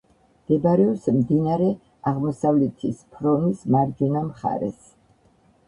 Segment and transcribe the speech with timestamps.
[0.43, 1.67] მდებარეობს მდინარე
[2.13, 4.93] აღმოსავლეთის ფრონის მარჯვენა მხარეს.